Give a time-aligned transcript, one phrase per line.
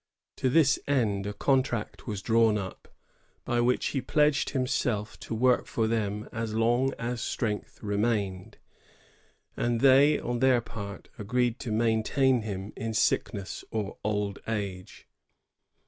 [0.37, 2.87] To this end a contract was drawn up,
[3.45, 8.57] by which he pledged himself to work for them as long as strength remained;
[9.55, 15.07] and they, on their part, agreed to main tain him in sickness or old age.